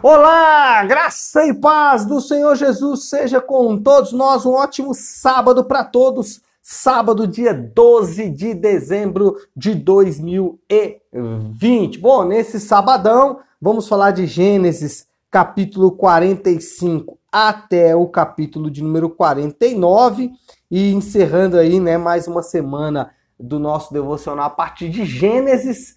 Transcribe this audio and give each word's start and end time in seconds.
Olá, 0.00 0.84
graça 0.84 1.44
e 1.46 1.52
paz 1.52 2.06
do 2.06 2.20
Senhor 2.20 2.56
Jesus 2.56 3.08
seja 3.08 3.40
com 3.40 3.76
todos 3.76 4.12
nós. 4.12 4.46
Um 4.46 4.52
ótimo 4.52 4.94
sábado 4.94 5.64
para 5.64 5.84
todos. 5.84 6.40
Sábado, 6.60 7.26
dia 7.26 7.52
12 7.52 8.30
de 8.30 8.54
dezembro 8.54 9.36
de 9.54 9.74
2020. 9.74 11.98
Bom, 12.00 12.24
nesse 12.24 12.58
sabadão, 12.58 13.40
vamos 13.60 13.86
falar 13.86 14.12
de 14.12 14.26
Gênesis, 14.26 15.06
capítulo 15.30 15.92
45 15.92 17.18
até 17.30 17.94
o 17.94 18.08
capítulo 18.08 18.70
de 18.70 18.82
número 18.82 19.10
49 19.10 20.32
e 20.70 20.92
encerrando 20.92 21.58
aí, 21.58 21.78
né, 21.78 21.96
mais 21.96 22.26
uma 22.26 22.42
semana 22.42 23.12
do 23.38 23.58
nosso 23.58 23.92
devocional 23.92 24.46
a 24.46 24.50
partir 24.50 24.88
de 24.88 25.04
Gênesis. 25.04 25.96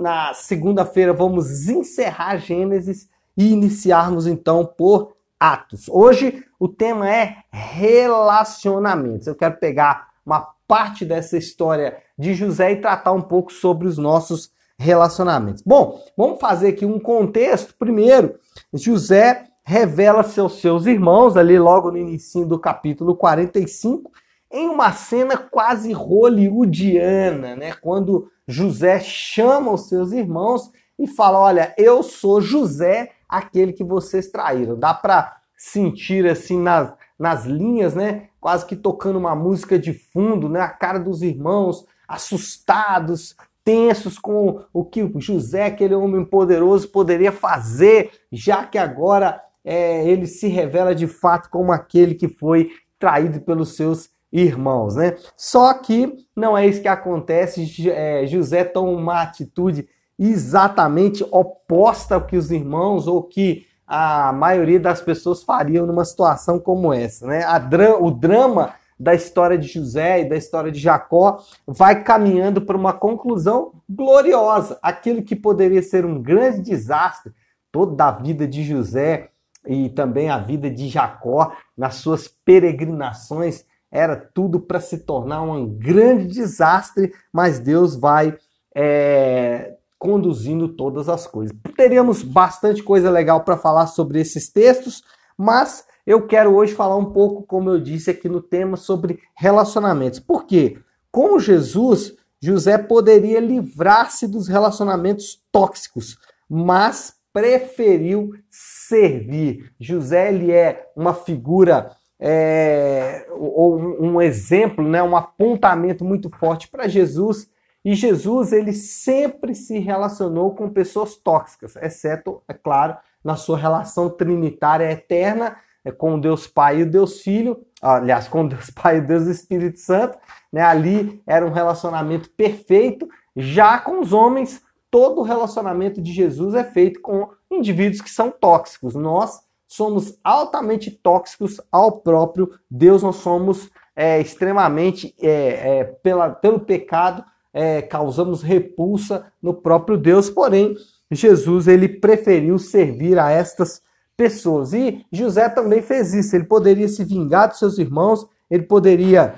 Na 0.00 0.32
segunda-feira 0.34 1.12
vamos 1.12 1.68
encerrar 1.68 2.38
Gênesis 2.38 3.12
e 3.36 3.52
iniciarmos 3.52 4.26
então 4.26 4.64
por 4.64 5.14
Atos. 5.38 5.88
Hoje 5.88 6.44
o 6.58 6.68
tema 6.68 7.10
é 7.10 7.36
relacionamentos. 7.50 9.26
Eu 9.26 9.34
quero 9.34 9.56
pegar 9.58 10.08
uma 10.24 10.40
parte 10.66 11.04
dessa 11.04 11.36
história 11.36 11.98
de 12.18 12.34
José 12.34 12.72
e 12.72 12.80
tratar 12.80 13.12
um 13.12 13.20
pouco 13.20 13.52
sobre 13.52 13.86
os 13.86 13.98
nossos 13.98 14.50
relacionamentos. 14.78 15.62
Bom, 15.62 16.02
vamos 16.16 16.40
fazer 16.40 16.68
aqui 16.68 16.86
um 16.86 16.98
contexto. 16.98 17.74
Primeiro, 17.78 18.38
José 18.72 19.44
revela-se 19.62 20.38
aos 20.40 20.60
seus 20.60 20.86
irmãos, 20.86 21.36
ali 21.36 21.58
logo 21.58 21.90
no 21.90 21.98
início 21.98 22.44
do 22.44 22.58
capítulo 22.58 23.16
45, 23.16 24.10
em 24.50 24.68
uma 24.68 24.92
cena 24.92 25.36
quase 25.36 25.92
hollywoodiana, 25.92 27.56
né? 27.56 27.72
Quando 27.80 28.30
José 28.46 29.00
chama 29.00 29.72
os 29.72 29.88
seus 29.88 30.12
irmãos 30.12 30.70
e 30.98 31.06
fala: 31.06 31.38
Olha, 31.40 31.74
eu 31.76 32.02
sou 32.02 32.40
José, 32.40 33.10
aquele 33.28 33.72
que 33.72 33.84
vocês 33.84 34.30
traíram. 34.30 34.78
Dá 34.78 34.92
para 34.94 35.36
sentir 35.56 36.26
assim 36.26 36.60
nas, 36.60 36.92
nas 37.18 37.44
linhas, 37.44 37.94
né? 37.94 38.28
Quase 38.40 38.66
que 38.66 38.76
tocando 38.76 39.18
uma 39.18 39.34
música 39.34 39.78
de 39.78 39.92
fundo, 39.92 40.48
né? 40.48 40.60
A 40.60 40.68
cara 40.68 40.98
dos 40.98 41.22
irmãos 41.22 41.86
assustados, 42.06 43.34
tensos 43.64 44.18
com 44.18 44.62
o 44.72 44.84
que 44.84 45.10
José, 45.16 45.66
aquele 45.66 45.94
homem 45.94 46.24
poderoso, 46.24 46.88
poderia 46.88 47.32
fazer, 47.32 48.10
já 48.30 48.64
que 48.66 48.76
agora 48.76 49.40
é, 49.64 50.06
ele 50.06 50.26
se 50.26 50.46
revela 50.48 50.94
de 50.94 51.06
fato 51.06 51.48
como 51.48 51.72
aquele 51.72 52.14
que 52.14 52.28
foi 52.28 52.70
traído 52.98 53.40
pelos 53.40 53.74
seus 53.74 54.10
irmãos, 54.30 54.96
né? 54.96 55.16
Só 55.36 55.72
que 55.74 56.12
não 56.36 56.58
é 56.58 56.66
isso 56.66 56.82
que 56.82 56.88
acontece. 56.88 57.88
É, 57.90 58.26
José 58.26 58.64
toma 58.64 58.90
uma 58.90 59.22
atitude 59.22 59.88
exatamente 60.18 61.24
oposta 61.30 62.14
ao 62.14 62.26
que 62.26 62.36
os 62.36 62.50
irmãos 62.50 63.06
ou 63.06 63.22
que 63.22 63.66
a 63.86 64.32
maioria 64.32 64.80
das 64.80 65.00
pessoas 65.00 65.42
fariam 65.42 65.86
numa 65.86 66.04
situação 66.04 66.58
como 66.58 66.92
essa, 66.92 67.26
né? 67.26 67.44
Dra 67.68 67.98
o 68.02 68.10
drama 68.10 68.74
da 68.98 69.14
história 69.14 69.58
de 69.58 69.66
José 69.66 70.20
e 70.20 70.28
da 70.28 70.36
história 70.36 70.70
de 70.70 70.78
Jacó 70.78 71.38
vai 71.66 72.02
caminhando 72.02 72.62
para 72.62 72.76
uma 72.76 72.92
conclusão 72.92 73.72
gloriosa. 73.88 74.78
Aquilo 74.80 75.22
que 75.22 75.36
poderia 75.36 75.82
ser 75.82 76.06
um 76.06 76.22
grande 76.22 76.62
desastre, 76.62 77.32
toda 77.70 78.06
a 78.06 78.10
vida 78.12 78.46
de 78.46 78.62
José 78.62 79.30
e 79.66 79.88
também 79.90 80.30
a 80.30 80.38
vida 80.38 80.70
de 80.70 80.88
Jacó 80.88 81.52
nas 81.76 81.96
suas 81.96 82.28
peregrinações 82.28 83.64
era 83.90 84.16
tudo 84.16 84.58
para 84.58 84.80
se 84.80 84.98
tornar 84.98 85.42
um 85.42 85.66
grande 85.66 86.26
desastre, 86.26 87.12
mas 87.32 87.60
Deus 87.60 87.94
vai 87.94 88.36
é, 88.74 89.74
conduzindo 90.04 90.68
todas 90.68 91.08
as 91.08 91.26
coisas. 91.26 91.56
Teríamos 91.74 92.22
bastante 92.22 92.82
coisa 92.82 93.08
legal 93.08 93.42
para 93.42 93.56
falar 93.56 93.86
sobre 93.86 94.20
esses 94.20 94.52
textos, 94.52 95.02
mas 95.34 95.86
eu 96.06 96.26
quero 96.26 96.54
hoje 96.54 96.74
falar 96.74 96.98
um 96.98 97.10
pouco, 97.10 97.42
como 97.44 97.70
eu 97.70 97.80
disse 97.80 98.10
aqui 98.10 98.28
no 98.28 98.42
tema, 98.42 98.76
sobre 98.76 99.18
relacionamentos. 99.34 100.20
Por 100.20 100.44
quê? 100.44 100.76
Com 101.10 101.38
Jesus, 101.38 102.14
José 102.38 102.76
poderia 102.76 103.40
livrar-se 103.40 104.28
dos 104.28 104.46
relacionamentos 104.46 105.42
tóxicos, 105.50 106.18
mas 106.50 107.14
preferiu 107.32 108.34
servir. 108.50 109.72
José 109.80 110.28
ele 110.28 110.52
é 110.52 110.86
uma 110.94 111.14
figura 111.14 111.96
é, 112.20 113.26
ou 113.30 113.78
um, 113.78 114.20
exemplo, 114.20 114.86
né, 114.86 115.02
um 115.02 115.16
apontamento 115.16 116.04
muito 116.04 116.28
forte 116.28 116.68
para 116.68 116.88
Jesus 116.88 117.48
e 117.84 117.94
Jesus, 117.94 118.52
ele 118.52 118.72
sempre 118.72 119.54
se 119.54 119.78
relacionou 119.78 120.54
com 120.54 120.70
pessoas 120.70 121.16
tóxicas, 121.16 121.76
exceto, 121.76 122.42
é 122.48 122.54
claro, 122.54 122.96
na 123.22 123.36
sua 123.36 123.58
relação 123.58 124.08
trinitária 124.08 124.90
eterna 124.90 125.56
é, 125.84 125.92
com 125.92 126.18
Deus 126.18 126.46
Pai 126.46 126.80
e 126.80 126.84
Deus 126.84 127.20
Filho, 127.20 127.62
aliás, 127.82 128.26
com 128.26 128.48
Deus 128.48 128.70
Pai 128.74 128.98
e 128.98 129.00
Deus 129.02 129.26
Espírito 129.26 129.78
Santo, 129.78 130.18
né? 130.50 130.62
Ali 130.62 131.22
era 131.26 131.44
um 131.46 131.52
relacionamento 131.52 132.30
perfeito. 132.30 133.06
Já 133.36 133.78
com 133.78 134.00
os 134.00 134.12
homens, 134.12 134.62
todo 134.90 135.20
o 135.20 135.24
relacionamento 135.24 136.00
de 136.00 136.12
Jesus 136.12 136.54
é 136.54 136.64
feito 136.64 137.00
com 137.02 137.28
indivíduos 137.50 138.00
que 138.00 138.10
são 138.10 138.30
tóxicos. 138.30 138.94
Nós 138.94 139.40
somos 139.66 140.18
altamente 140.24 140.90
tóxicos 140.90 141.60
ao 141.70 142.00
próprio 142.00 142.58
Deus, 142.70 143.02
nós 143.02 143.16
somos 143.16 143.70
é, 143.94 144.20
extremamente, 144.20 145.14
é, 145.20 145.80
é, 145.80 145.84
pela, 145.84 146.30
pelo 146.30 146.60
pecado, 146.60 147.24
é, 147.54 147.80
causamos 147.80 148.42
repulsa 148.42 149.32
no 149.40 149.54
próprio 149.54 149.96
Deus, 149.96 150.28
porém, 150.28 150.76
Jesus 151.08 151.68
ele 151.68 151.88
preferiu 151.88 152.58
servir 152.58 153.16
a 153.16 153.30
estas 153.30 153.80
pessoas. 154.16 154.72
E 154.72 155.06
José 155.12 155.48
também 155.48 155.80
fez 155.80 156.12
isso. 156.12 156.34
Ele 156.34 156.44
poderia 156.44 156.88
se 156.88 157.04
vingar 157.04 157.48
dos 157.48 157.60
seus 157.60 157.78
irmãos, 157.78 158.26
ele 158.50 158.64
poderia 158.64 159.34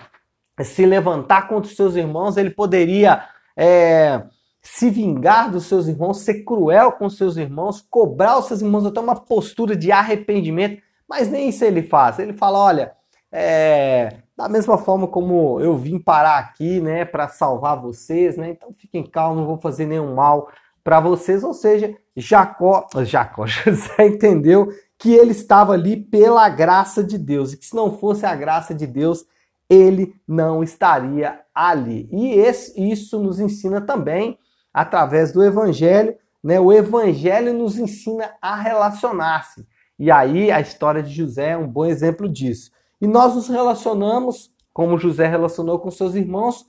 se 0.62 0.86
levantar 0.86 1.46
contra 1.48 1.70
os 1.70 1.76
seus 1.76 1.94
irmãos, 1.94 2.38
ele 2.38 2.50
poderia 2.50 3.22
é, 3.54 4.22
se 4.62 4.88
vingar 4.88 5.50
dos 5.50 5.66
seus 5.66 5.86
irmãos, 5.86 6.20
ser 6.20 6.42
cruel 6.42 6.92
com 6.92 7.06
os 7.06 7.18
seus 7.18 7.36
irmãos, 7.36 7.84
cobrar 7.90 8.38
os 8.38 8.46
seus 8.46 8.62
irmãos 8.62 8.86
até 8.86 8.98
uma 8.98 9.14
postura 9.14 9.76
de 9.76 9.92
arrependimento, 9.92 10.82
mas 11.06 11.28
nem 11.28 11.50
isso 11.50 11.62
ele 11.64 11.82
faz. 11.82 12.18
Ele 12.18 12.32
fala: 12.32 12.58
olha, 12.58 12.92
é, 13.30 14.08
da 14.36 14.48
mesma 14.48 14.76
forma 14.76 15.06
como 15.08 15.60
eu 15.60 15.76
vim 15.76 15.98
parar 15.98 16.38
aqui, 16.38 16.80
né, 16.80 17.04
para 17.04 17.28
salvar 17.28 17.80
vocês, 17.80 18.36
né? 18.36 18.50
Então 18.50 18.74
fiquem 18.76 19.02
calmos, 19.02 19.38
não 19.38 19.46
vou 19.46 19.58
fazer 19.58 19.86
nenhum 19.86 20.14
mal 20.14 20.50
para 20.84 21.00
vocês. 21.00 21.42
Ou 21.42 21.54
seja, 21.54 21.96
Jacó, 22.14 22.86
Jacó, 23.04 23.46
José 23.48 24.06
entendeu 24.06 24.68
que 24.98 25.14
ele 25.14 25.32
estava 25.32 25.72
ali 25.72 25.96
pela 25.96 26.48
graça 26.48 27.02
de 27.02 27.16
Deus 27.16 27.52
e 27.52 27.56
que 27.56 27.66
se 27.66 27.74
não 27.74 27.96
fosse 27.96 28.26
a 28.26 28.34
graça 28.34 28.74
de 28.74 28.86
Deus, 28.86 29.24
ele 29.68 30.14
não 30.28 30.62
estaria 30.62 31.40
ali. 31.54 32.08
E 32.12 32.32
esse, 32.32 32.78
isso 32.90 33.18
nos 33.18 33.40
ensina 33.40 33.80
também 33.80 34.38
através 34.72 35.32
do 35.32 35.42
Evangelho, 35.42 36.14
né? 36.44 36.60
O 36.60 36.72
Evangelho 36.72 37.54
nos 37.54 37.78
ensina 37.78 38.32
a 38.40 38.54
relacionar-se. 38.54 39.66
E 39.98 40.10
aí 40.10 40.50
a 40.50 40.60
história 40.60 41.02
de 41.02 41.12
José 41.12 41.50
é 41.50 41.56
um 41.56 41.66
bom 41.66 41.86
exemplo 41.86 42.28
disso. 42.28 42.70
E 43.00 43.06
nós 43.06 43.34
nos 43.34 43.48
relacionamos, 43.48 44.50
como 44.72 44.98
José 44.98 45.26
relacionou 45.26 45.78
com 45.78 45.90
seus 45.90 46.14
irmãos, 46.14 46.66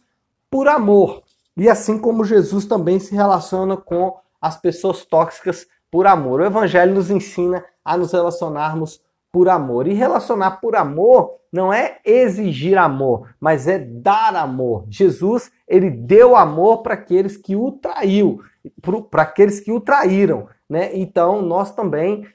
por 0.50 0.68
amor. 0.68 1.24
E 1.56 1.70
assim 1.70 1.98
como 1.98 2.26
Jesus 2.26 2.66
também 2.66 3.00
se 3.00 3.16
relaciona 3.16 3.78
com 3.78 4.16
as 4.42 4.60
pessoas 4.60 5.06
tóxicas 5.06 5.68
por 5.90 6.06
amor. 6.06 6.40
O 6.40 6.46
Evangelho 6.46 6.94
nos 6.94 7.10
ensina 7.10 7.64
a 7.84 7.98
nos 7.98 8.12
relacionarmos 8.12 9.02
por 9.32 9.50
amor. 9.50 9.88
E 9.88 9.94
relacionar 9.94 10.60
por 10.60 10.76
amor 10.76 11.36
não 11.52 11.72
é 11.72 12.00
exigir 12.06 12.78
amor, 12.78 13.30
mas 13.40 13.68
é 13.68 13.80
dar 13.80 14.36
amor. 14.36 14.86
Jesus, 14.90 15.52
ele 15.68 15.90
deu 15.90 16.36
amor 16.36 16.82
para 16.82 16.94
aqueles 16.94 17.38
que 17.38 17.56
o 17.56 17.72
traiu, 17.72 18.42
para 19.10 19.24
aqueles 19.24 19.60
que 19.60 19.72
o 19.72 19.80
traíram, 19.80 20.48
né? 20.70 20.90
Então, 20.94 21.42
nós 21.42 21.72
também 21.72 22.28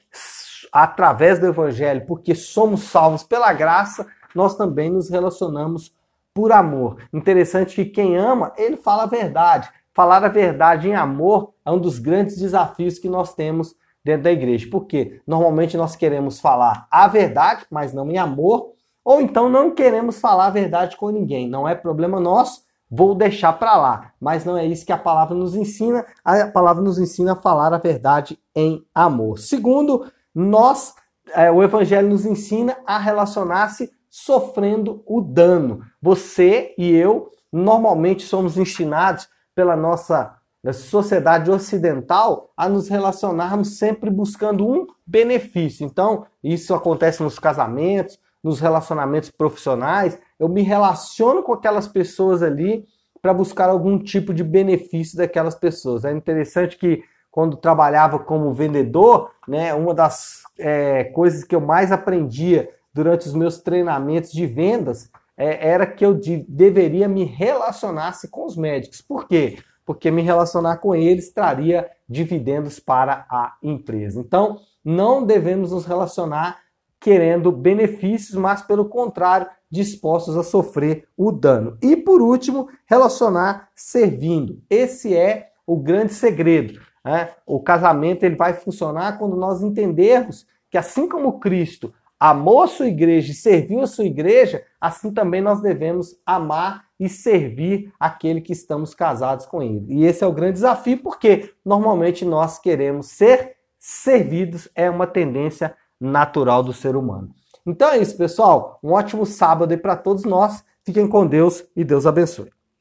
através 0.73 1.37
do 1.37 1.45
Evangelho, 1.45 2.03
porque 2.07 2.33
somos 2.33 2.81
salvos 2.81 3.21
pela 3.21 3.53
graça, 3.53 4.07
nós 4.33 4.55
também 4.55 4.89
nos 4.89 5.07
relacionamos 5.07 5.93
por 6.33 6.51
amor. 6.51 6.97
Interessante 7.13 7.75
que 7.75 7.85
quem 7.85 8.17
ama, 8.17 8.51
ele 8.57 8.75
fala 8.75 9.03
a 9.03 9.07
verdade. 9.07 9.69
Falar 9.93 10.23
a 10.23 10.29
verdade 10.29 10.89
em 10.89 10.95
amor 10.95 11.53
é 11.63 11.69
um 11.69 11.77
dos 11.77 11.99
grandes 11.99 12.37
desafios 12.37 12.97
que 12.97 13.07
nós 13.07 13.35
temos 13.35 13.75
dentro 14.03 14.23
da 14.23 14.31
igreja. 14.31 14.67
Porque 14.71 15.21
normalmente 15.27 15.77
nós 15.77 15.95
queremos 15.95 16.39
falar 16.39 16.87
a 16.89 17.07
verdade, 17.07 17.67
mas 17.69 17.93
não 17.93 18.09
em 18.09 18.17
amor, 18.17 18.71
ou 19.05 19.21
então 19.21 19.47
não 19.47 19.69
queremos 19.69 20.19
falar 20.19 20.47
a 20.47 20.49
verdade 20.49 20.97
com 20.97 21.11
ninguém. 21.11 21.47
Não 21.47 21.67
é 21.67 21.75
problema 21.75 22.19
nosso, 22.19 22.63
vou 22.89 23.13
deixar 23.13 23.53
para 23.53 23.75
lá. 23.75 24.11
Mas 24.19 24.43
não 24.43 24.57
é 24.57 24.65
isso 24.65 24.87
que 24.87 24.91
a 24.91 24.97
palavra 24.97 25.35
nos 25.35 25.53
ensina. 25.53 26.03
A 26.25 26.47
palavra 26.47 26.81
nos 26.81 26.97
ensina 26.97 27.33
a 27.33 27.41
falar 27.41 27.71
a 27.71 27.77
verdade 27.77 28.39
em 28.55 28.83
amor. 28.95 29.37
Segundo, 29.37 30.11
nós, 30.33 30.93
é, 31.33 31.51
o 31.51 31.63
Evangelho 31.63 32.09
nos 32.09 32.25
ensina 32.25 32.77
a 32.85 32.97
relacionar-se 32.97 33.91
sofrendo 34.09 35.03
o 35.05 35.21
dano. 35.21 35.81
Você 36.01 36.73
e 36.77 36.91
eu 36.91 37.31
normalmente 37.51 38.23
somos 38.23 38.57
ensinados 38.57 39.27
pela 39.55 39.75
nossa 39.75 40.35
da 40.63 40.71
sociedade 40.71 41.51
ocidental 41.51 42.53
a 42.55 42.69
nos 42.69 42.87
relacionarmos 42.87 43.77
sempre 43.77 44.09
buscando 44.09 44.65
um 44.65 44.87
benefício. 45.05 45.85
Então, 45.85 46.25
isso 46.41 46.73
acontece 46.73 47.21
nos 47.21 47.37
casamentos, 47.37 48.17
nos 48.41 48.61
relacionamentos 48.61 49.29
profissionais. 49.29 50.17
Eu 50.39 50.47
me 50.47 50.61
relaciono 50.61 51.43
com 51.43 51.51
aquelas 51.53 51.87
pessoas 51.87 52.41
ali 52.41 52.85
para 53.21 53.33
buscar 53.33 53.69
algum 53.69 53.99
tipo 53.99 54.33
de 54.33 54.43
benefício 54.43 55.17
daquelas 55.17 55.55
pessoas. 55.55 56.05
É 56.05 56.11
interessante 56.13 56.77
que 56.77 57.03
quando 57.33 57.57
trabalhava 57.57 58.19
como 58.19 58.53
vendedor, 58.53 59.31
né, 59.47 59.73
uma 59.73 59.91
das 59.91 60.43
é, 60.59 61.05
coisas 61.05 61.43
que 61.43 61.55
eu 61.55 61.59
mais 61.59 61.91
aprendia 61.91 62.69
durante 62.93 63.27
os 63.27 63.33
meus 63.33 63.57
treinamentos 63.57 64.31
de 64.31 64.45
vendas 64.45 65.09
é, 65.35 65.67
era 65.67 65.87
que 65.87 66.05
eu 66.05 66.13
de, 66.13 66.45
deveria 66.47 67.07
me 67.07 67.23
relacionar-se 67.23 68.27
com 68.27 68.45
os 68.45 68.55
médicos. 68.55 69.01
Por 69.01 69.27
quê? 69.27 69.57
Porque 69.83 70.11
me 70.11 70.21
relacionar 70.21 70.77
com 70.77 70.93
eles 70.93 71.33
traria 71.33 71.89
dividendos 72.07 72.79
para 72.79 73.25
a 73.27 73.55
empresa. 73.63 74.19
Então, 74.19 74.59
não 74.85 75.25
devemos 75.25 75.71
nos 75.71 75.87
relacionar 75.87 76.59
querendo 76.99 77.51
benefícios, 77.51 78.37
mas 78.37 78.61
pelo 78.61 78.85
contrário, 78.85 79.47
dispostos 79.71 80.37
a 80.37 80.43
sofrer 80.43 81.07
o 81.17 81.31
dano. 81.31 81.79
E 81.81 81.97
por 81.97 82.21
último, 82.21 82.69
relacionar 82.85 83.69
servindo. 83.75 84.61
Esse 84.69 85.17
é 85.17 85.49
o 85.65 85.75
grande 85.77 86.13
segredo. 86.13 86.79
Né? 87.03 87.31
O 87.45 87.59
casamento 87.59 88.23
ele 88.23 88.35
vai 88.35 88.53
funcionar 88.53 89.17
quando 89.17 89.35
nós 89.35 89.61
entendermos 89.61 90.45
que 90.69 90.77
assim 90.77 91.07
como 91.07 91.39
Cristo 91.39 91.93
amou 92.19 92.63
a 92.63 92.67
sua 92.67 92.87
igreja 92.87 93.31
e 93.31 93.35
serviu 93.35 93.81
a 93.81 93.87
sua 93.87 94.05
igreja, 94.05 94.63
assim 94.79 95.11
também 95.11 95.41
nós 95.41 95.59
devemos 95.59 96.15
amar 96.25 96.85
e 96.97 97.09
servir 97.09 97.91
aquele 97.99 98.39
que 98.39 98.53
estamos 98.53 98.95
casados 98.95 99.45
com 99.45 99.61
ele. 99.61 99.85
E 99.89 100.05
esse 100.05 100.23
é 100.23 100.27
o 100.27 100.31
grande 100.31 100.53
desafio, 100.53 100.99
porque 100.99 101.53
normalmente 101.65 102.23
nós 102.23 102.57
queremos 102.57 103.07
ser 103.07 103.57
servidos, 103.77 104.69
é 104.73 104.89
uma 104.89 105.05
tendência 105.05 105.75
natural 105.99 106.63
do 106.63 106.71
ser 106.71 106.95
humano. 106.95 107.29
Então 107.65 107.89
é 107.89 107.97
isso, 107.97 108.17
pessoal. 108.17 108.79
Um 108.81 108.91
ótimo 108.91 109.25
sábado 109.25 109.71
aí 109.71 109.77
para 109.77 109.97
todos 109.97 110.23
nós. 110.23 110.63
Fiquem 110.85 111.07
com 111.07 111.27
Deus 111.27 111.65
e 111.75 111.83
Deus 111.83 112.05
abençoe. 112.05 112.49